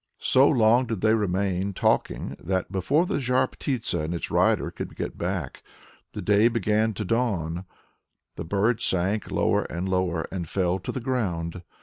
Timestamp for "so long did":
0.17-1.01